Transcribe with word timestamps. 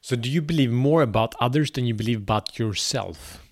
So, 0.00 0.14
do 0.14 0.30
you 0.30 0.42
believe 0.42 0.70
more 0.70 1.02
about 1.02 1.34
others 1.40 1.70
than 1.70 1.86
you 1.86 1.94
believe 1.94 2.18
about 2.18 2.58
yourself? 2.58 3.42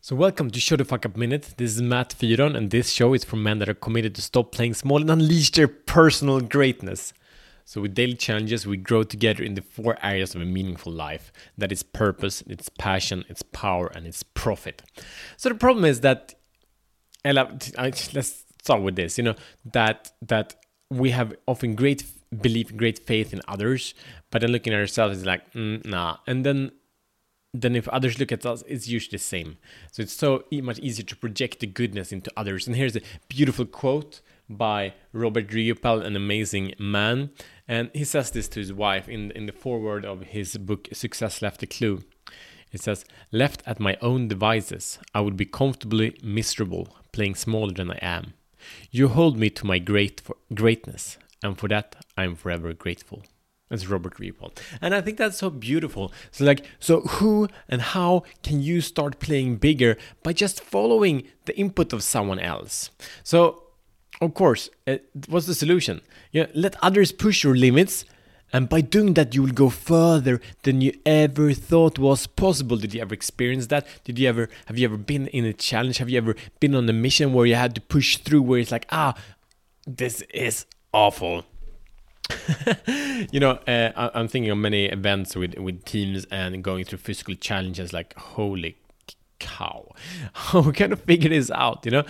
So, 0.00 0.14
welcome 0.14 0.50
to 0.50 0.60
Show 0.60 0.76
the 0.76 0.84
Fuck 0.84 1.04
Up 1.04 1.16
Minute. 1.16 1.54
This 1.56 1.74
is 1.74 1.82
Matt 1.82 2.14
Fyron, 2.18 2.56
and 2.56 2.70
this 2.70 2.90
show 2.90 3.14
is 3.14 3.24
for 3.24 3.36
men 3.36 3.58
that 3.58 3.68
are 3.68 3.74
committed 3.74 4.14
to 4.14 4.22
stop 4.22 4.52
playing 4.52 4.74
small 4.74 5.00
and 5.00 5.10
unleash 5.10 5.50
their 5.50 5.68
personal 5.68 6.40
greatness. 6.40 7.12
So, 7.64 7.82
with 7.82 7.94
daily 7.94 8.14
challenges, 8.14 8.66
we 8.66 8.76
grow 8.76 9.02
together 9.02 9.42
in 9.42 9.54
the 9.54 9.60
four 9.62 9.98
areas 10.02 10.34
of 10.34 10.40
a 10.40 10.46
meaningful 10.46 10.92
life 10.92 11.32
that 11.58 11.72
is 11.72 11.82
purpose, 11.82 12.42
its 12.42 12.68
passion, 12.68 13.24
its 13.28 13.42
power, 13.42 13.88
and 13.94 14.06
its 14.06 14.22
profit. 14.22 14.82
So, 15.36 15.48
the 15.48 15.56
problem 15.56 15.84
is 15.84 16.00
that, 16.00 16.34
let's 17.24 18.44
start 18.62 18.82
with 18.82 18.96
this, 18.96 19.18
you 19.18 19.24
know, 19.24 19.34
that, 19.72 20.12
that 20.22 20.54
we 20.90 21.10
have 21.10 21.34
often 21.46 21.74
great 21.74 22.04
belief, 22.40 22.76
great 22.76 22.98
faith 22.98 23.32
in 23.32 23.40
others, 23.48 23.94
but 24.30 24.40
then 24.40 24.52
looking 24.52 24.72
at 24.72 24.80
ourselves 24.80 25.18
is 25.18 25.26
like, 25.26 25.52
mm, 25.52 25.84
nah. 25.84 26.18
And 26.26 26.44
then, 26.44 26.72
then 27.54 27.76
if 27.76 27.88
others 27.88 28.18
look 28.18 28.32
at 28.32 28.44
us, 28.46 28.62
it's 28.66 28.88
usually 28.88 29.16
the 29.16 29.22
same. 29.22 29.58
So 29.92 30.02
it's 30.02 30.12
so 30.12 30.44
much 30.52 30.78
easier 30.78 31.04
to 31.06 31.16
project 31.16 31.60
the 31.60 31.66
goodness 31.66 32.12
into 32.12 32.30
others. 32.36 32.66
And 32.66 32.76
here's 32.76 32.96
a 32.96 33.02
beautiful 33.28 33.64
quote 33.64 34.20
by 34.48 34.94
Robert 35.12 35.48
Riopel, 35.48 36.04
an 36.04 36.16
amazing 36.16 36.74
man, 36.78 37.30
and 37.66 37.90
he 37.92 38.04
says 38.04 38.30
this 38.30 38.48
to 38.48 38.60
his 38.60 38.72
wife 38.72 39.08
in 39.08 39.30
in 39.32 39.44
the 39.44 39.52
foreword 39.52 40.06
of 40.06 40.22
his 40.22 40.56
book 40.56 40.88
Success 40.92 41.42
Left 41.42 41.62
a 41.62 41.66
Clue. 41.66 42.02
It 42.72 42.80
says, 42.80 43.04
"Left 43.30 43.62
at 43.66 43.80
my 43.80 43.96
own 44.00 44.28
devices, 44.28 44.98
I 45.14 45.20
would 45.20 45.36
be 45.36 45.44
comfortably 45.44 46.18
miserable, 46.22 46.96
playing 47.12 47.34
smaller 47.34 47.72
than 47.72 47.90
I 47.90 47.98
am. 48.00 48.32
You 48.90 49.08
hold 49.08 49.38
me 49.38 49.50
to 49.50 49.66
my 49.66 49.78
great 49.78 50.22
greatness, 50.54 51.18
and 51.42 51.58
for 51.58 51.68
that 51.68 51.96
I 52.16 52.24
am 52.24 52.36
forever 52.36 52.72
grateful. 52.72 53.22
That's 53.68 53.86
Robert 53.86 54.14
Riopel. 54.14 54.56
And 54.80 54.94
I 54.94 55.00
think 55.00 55.18
that's 55.18 55.38
so 55.38 55.50
beautiful. 55.50 56.12
So 56.30 56.44
like 56.44 56.64
so 56.80 57.00
who 57.02 57.48
and 57.68 57.82
how 57.82 58.22
can 58.42 58.62
you 58.62 58.80
start 58.80 59.18
playing 59.20 59.56
bigger 59.56 59.98
by 60.22 60.32
just 60.32 60.62
following 60.62 61.24
the 61.44 61.58
input 61.58 61.92
of 61.92 62.02
someone 62.02 62.38
else? 62.38 62.90
So 63.22 63.64
of 64.20 64.34
course, 64.34 64.68
uh, 64.86 64.96
what's 65.28 65.46
the 65.46 65.54
solution? 65.54 66.00
Yeah, 66.32 66.46
let 66.54 66.82
others 66.82 67.12
push 67.12 67.44
your 67.44 67.54
limits 67.54 68.04
and 68.52 68.68
by 68.68 68.80
doing 68.80 69.14
that, 69.14 69.34
you 69.34 69.42
will 69.42 69.52
go 69.52 69.68
further 69.68 70.40
than 70.62 70.80
you 70.80 70.92
ever 71.04 71.52
thought 71.52 71.98
was 71.98 72.26
possible. 72.26 72.76
Did 72.76 72.94
you 72.94 73.00
ever 73.00 73.14
experience 73.14 73.66
that? 73.68 73.86
Did 74.04 74.18
you 74.18 74.28
ever 74.28 74.48
have 74.66 74.78
you 74.78 74.86
ever 74.86 74.96
been 74.96 75.26
in 75.28 75.44
a 75.44 75.52
challenge? 75.52 75.98
Have 75.98 76.08
you 76.08 76.18
ever 76.18 76.34
been 76.60 76.74
on 76.74 76.88
a 76.88 76.92
mission 76.92 77.32
where 77.32 77.46
you 77.46 77.54
had 77.54 77.74
to 77.74 77.80
push 77.80 78.16
through 78.16 78.42
where 78.42 78.60
it's 78.60 78.72
like, 78.72 78.86
ah, 78.90 79.14
this 79.86 80.22
is 80.32 80.66
awful. 80.92 81.44
you 83.32 83.40
know, 83.40 83.52
uh, 83.66 84.10
I'm 84.14 84.28
thinking 84.28 84.50
of 84.50 84.58
many 84.58 84.86
events 84.86 85.34
with 85.34 85.56
with 85.58 85.84
teams 85.84 86.26
and 86.30 86.62
going 86.62 86.84
through 86.84 86.98
physical 86.98 87.34
challenges. 87.34 87.92
Like, 87.92 88.14
holy 88.18 88.76
cow, 89.38 89.88
how 90.32 90.70
kind 90.72 90.92
of 90.92 91.00
figure 91.02 91.30
this 91.30 91.50
out, 91.50 91.84
you 91.84 91.92
know? 91.92 92.04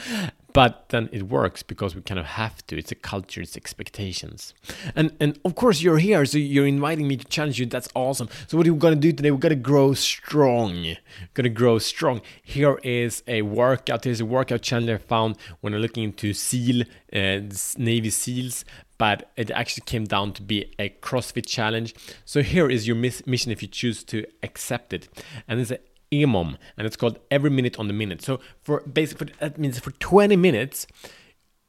But 0.52 0.88
then 0.88 1.08
it 1.12 1.24
works 1.24 1.62
because 1.62 1.94
we 1.94 2.00
kind 2.00 2.18
of 2.18 2.26
have 2.26 2.66
to. 2.68 2.78
It's 2.78 2.90
a 2.90 2.94
culture, 2.94 3.42
it's 3.42 3.56
expectations. 3.56 4.54
And 4.96 5.14
and 5.20 5.38
of 5.44 5.54
course 5.54 5.82
you're 5.82 5.98
here, 5.98 6.24
so 6.24 6.38
you're 6.38 6.66
inviting 6.66 7.06
me 7.06 7.16
to 7.16 7.24
challenge 7.26 7.60
you. 7.60 7.66
That's 7.66 7.88
awesome. 7.94 8.28
So 8.46 8.56
what 8.56 8.66
are 8.66 8.72
we 8.72 8.78
gonna 8.78 8.96
do 8.96 9.12
today? 9.12 9.30
We're 9.30 9.38
gonna 9.38 9.56
grow 9.56 9.94
strong. 9.94 10.82
We're 10.82 10.96
gonna 11.34 11.50
grow 11.50 11.78
strong. 11.78 12.22
Here 12.42 12.78
is 12.82 13.22
a 13.26 13.42
workout. 13.42 14.04
Here's 14.04 14.20
a 14.20 14.26
workout 14.26 14.62
challenge 14.62 14.90
I 14.90 14.98
found 14.98 15.36
when 15.60 15.74
I'm 15.74 15.80
looking 15.80 16.04
into 16.04 16.32
SEAL, 16.32 16.84
uh, 17.12 17.40
Navy 17.76 18.10
SEALs 18.10 18.64
but 18.98 19.30
it 19.36 19.50
actually 19.52 19.84
came 19.86 20.04
down 20.04 20.32
to 20.32 20.42
be 20.42 20.74
a 20.78 20.88
CrossFit 20.88 21.46
challenge. 21.46 21.94
So 22.24 22.42
here 22.42 22.68
is 22.68 22.86
your 22.86 22.96
mission 22.96 23.52
if 23.52 23.62
you 23.62 23.68
choose 23.68 24.02
to 24.04 24.26
accept 24.42 24.92
it. 24.92 25.08
And 25.46 25.60
it's 25.60 25.70
a 25.70 25.78
EMOM, 26.12 26.56
and 26.76 26.86
it's 26.86 26.96
called 26.96 27.18
every 27.30 27.50
minute 27.50 27.78
on 27.78 27.86
the 27.86 27.92
minute. 27.92 28.22
So 28.22 28.40
for 28.62 28.80
basically 28.80 29.32
that 29.40 29.58
means 29.58 29.78
for 29.78 29.90
20 29.92 30.36
minutes, 30.36 30.86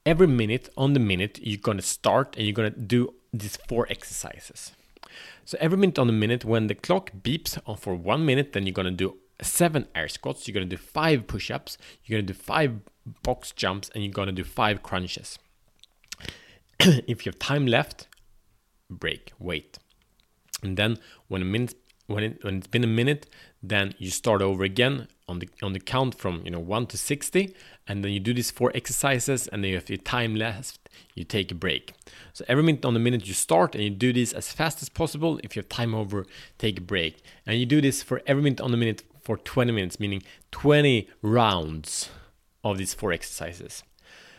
every 0.06 0.28
minute 0.28 0.70
on 0.78 0.94
the 0.94 1.00
minute, 1.00 1.40
you're 1.42 1.60
gonna 1.62 1.82
start 1.82 2.36
and 2.38 2.46
you're 2.46 2.54
gonna 2.54 2.70
do 2.70 3.14
these 3.34 3.58
four 3.68 3.88
exercises. 3.90 4.72
So 5.46 5.58
every 5.60 5.78
minute 5.78 6.00
on 6.00 6.08
the 6.08 6.14
minute, 6.14 6.46
when 6.46 6.68
the 6.68 6.76
clock 6.76 7.12
beeps 7.22 7.60
on 7.66 7.78
for 7.78 7.96
one 7.96 8.26
minute, 8.26 8.54
then 8.54 8.66
you're 8.66 8.74
gonna 8.74 8.92
do 8.92 9.18
seven 9.42 9.88
air 9.96 10.08
squats, 10.08 10.48
you're 10.48 10.54
gonna 10.54 10.66
do 10.66 10.78
five 10.78 11.28
push-ups, 11.28 11.78
you're 12.04 12.20
gonna 12.20 12.28
do 12.28 12.34
five 12.34 12.80
box 13.24 13.52
jumps, 13.52 13.90
and 13.94 14.04
you're 14.04 14.14
gonna 14.14 14.32
do 14.32 14.44
five 14.44 14.84
crunches. 14.84 15.40
if 16.80 17.26
you 17.26 17.32
have 17.32 17.40
time 17.40 17.66
left, 17.66 18.08
break, 18.90 19.34
wait. 19.40 19.78
And 20.62 20.78
then 20.78 20.98
when 21.28 21.42
a 21.42 21.46
minute 21.46 21.76
when 22.10 22.24
it 22.24 22.44
when 22.44 22.58
it's 22.58 22.68
been 22.68 22.84
a 22.84 22.88
minute, 22.88 23.28
then 23.62 23.94
you 23.98 24.10
start 24.10 24.42
over 24.42 24.64
again 24.64 25.08
on 25.28 25.40
the 25.40 25.50
on 25.62 25.74
the 25.74 25.80
count 25.80 26.16
from 26.16 26.42
you 26.44 26.52
know 26.52 26.60
1 26.60 26.88
to 26.88 26.98
60 26.98 27.54
and 27.88 28.04
then 28.04 28.12
you 28.12 28.20
do 28.20 28.34
these 28.34 28.50
four 28.50 28.72
exercises 28.74 29.48
and 29.48 29.64
then 29.64 29.70
you 29.70 29.76
have 29.76 29.90
your 29.90 29.98
time 29.98 30.36
left 30.36 30.90
you 31.14 31.24
take 31.24 31.52
a 31.52 31.56
break. 31.56 31.94
So 32.34 32.44
every 32.48 32.64
minute 32.64 32.84
on 32.84 32.94
the 32.94 33.00
minute 33.00 33.28
you 33.28 33.34
start 33.34 33.76
and 33.76 33.84
you 33.84 33.90
do 33.90 34.12
this 34.12 34.34
as 34.34 34.52
fast 34.52 34.82
as 34.82 34.90
possible 34.90 35.40
if 35.44 35.56
you 35.56 35.62
have 35.62 35.70
time 35.70 35.94
over 35.94 36.26
take 36.58 36.80
a 36.80 36.82
break. 36.82 37.22
And 37.46 37.60
you 37.60 37.66
do 37.66 37.80
this 37.80 38.02
for 38.02 38.22
every 38.26 38.42
minute 38.42 38.62
on 38.62 38.72
the 38.72 38.78
minute 38.78 39.04
for 39.22 39.38
20 39.38 39.72
minutes 39.72 40.00
meaning 40.00 40.24
20 40.52 41.08
rounds 41.22 42.10
of 42.64 42.78
these 42.78 42.94
four 42.94 43.12
exercises. 43.12 43.84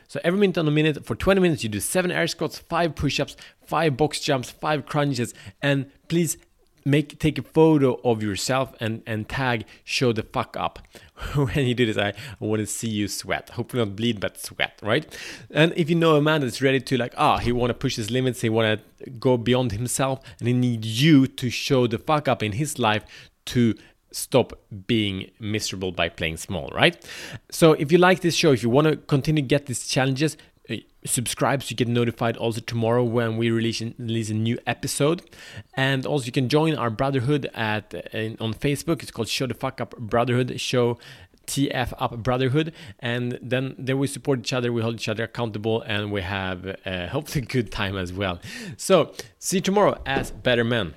So 0.09 0.19
every 0.25 0.41
minute 0.41 0.59
on 0.59 0.65
the 0.65 0.73
minute 0.73 1.07
for 1.07 1.15
20 1.15 1.41
minutes 1.41 1.63
you 1.63 1.69
do 1.69 1.79
7 1.79 2.11
air 2.11 2.27
squats 2.27 2.59
5 2.59 2.97
push-ups 2.97 3.37
5 3.65 3.97
box 3.97 4.19
jumps 4.19 4.51
5 4.51 4.87
crunches 4.87 5.33
and 5.63 5.89
please 6.09 6.37
make 6.85 7.19
take 7.19 7.39
a 7.39 7.43
photo 7.43 8.01
of 8.05 8.23
yourself 8.23 8.75
and 8.81 9.03
and 9.07 9.29
tag 9.29 9.65
show 9.85 10.13
the 10.13 10.23
fuck 10.23 10.57
up. 10.57 10.79
When 11.35 11.67
you 11.67 11.75
do 11.75 11.85
this 11.87 11.99
i, 11.99 12.15
want 12.39 12.61
to 12.61 12.67
see 12.67 12.89
you 12.89 13.09
sweat. 13.09 13.51
Hopefully 13.51 13.85
not 13.85 13.97
bleed 13.97 14.21
but 14.21 14.39
sweat 14.39 14.79
right? 14.83 15.07
And 15.51 15.73
if 15.77 15.91
you 15.91 15.97
know 15.97 16.17
a 16.17 16.23
man 16.23 16.41
that's 16.41 16.63
ready 16.63 16.81
to 16.81 16.97
like 16.97 17.15
ah 17.17 17.39
he 17.39 17.53
want 17.53 17.71
to 17.71 17.75
push 17.75 17.97
his 17.97 18.11
limits 18.11 18.41
he 18.41 18.49
want 18.49 18.81
to 18.81 19.11
go 19.11 19.37
beyond 19.37 19.73
himself 19.73 20.21
and 20.39 20.49
he 20.49 20.55
need 20.55 20.85
you 20.85 21.27
to 21.27 21.51
show 21.51 21.87
the 21.87 21.99
fuck 21.99 22.29
up 22.29 22.43
in 22.43 22.53
his 22.53 22.79
life 22.79 23.05
to 23.47 23.75
stop 24.13 24.53
being 24.87 25.31
miserable 25.39 25.93
by 25.93 26.09
playing 26.09 26.37
small 26.37 26.69
right? 26.75 27.05
So 27.51 27.73
if 27.73 27.93
you 27.93 27.99
like 27.99 28.21
this 28.21 28.35
show 28.35 28.53
if 28.53 28.63
you 28.63 28.71
want 28.71 28.87
to 28.87 28.97
continue 28.97 29.43
get 29.43 29.67
these 29.67 29.87
challenges 29.87 30.37
subscribe 31.05 31.63
so 31.63 31.71
you 31.71 31.77
get 31.77 31.89
notified 31.89 32.37
also 32.37 32.61
tomorrow 32.61 33.03
when 33.03 33.37
we 33.37 33.51
release, 33.51 33.81
release 33.99 34.31
a 34.31 34.35
new 34.35 34.59
episode 34.67 35.23
and 35.75 36.05
also 36.05 36.27
you 36.27 36.33
can 36.33 36.49
join 36.49 36.75
our 36.75 36.91
brotherhood 36.91 37.49
at 37.55 37.95
in, 38.13 38.37
on 38.41 38.53
facebook 38.53 39.03
it's 39.03 39.11
called 39.11 39.29
show 39.29 39.47
the 39.47 39.55
fuck 39.55 39.81
up 39.81 39.97
brotherhood 39.99 40.61
show 40.61 40.99
TF 41.47 41.93
Up 41.99 42.17
Brotherhood, 42.23 42.73
and 43.01 43.37
then 43.43 43.75
there 43.77 43.97
we 43.97 44.07
support 44.07 44.39
each 44.39 44.53
other, 44.53 44.73
we 44.73 44.83
hold 44.83 44.95
each 44.95 45.09
other 45.09 45.25
accountable, 45.25 45.83
and 45.83 46.13
we 46.13 46.23
have 46.23 46.77
uh, 46.87 47.09
hopefully 47.09 47.45
good 47.45 47.73
time 47.73 47.97
as 47.97 48.13
well. 48.13 48.39
So, 48.77 49.13
see 49.41 49.57
you 49.57 49.61
tomorrow 49.61 50.01
as 50.07 50.31
better 50.31 50.63
men. 50.63 50.95